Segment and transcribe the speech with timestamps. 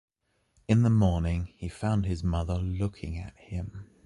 [0.67, 3.87] In the morning he found his mother looking at him.